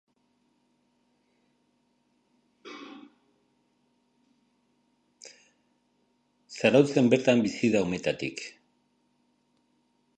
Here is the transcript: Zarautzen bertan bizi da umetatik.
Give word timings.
Zarautzen 6.49 7.13
bertan 7.15 7.43
bizi 7.47 7.73
da 7.75 7.83
umetatik. 7.89 8.49